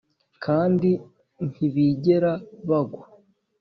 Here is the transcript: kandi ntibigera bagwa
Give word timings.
kandi 0.45 0.89
ntibigera 1.49 2.31
bagwa 2.67 3.05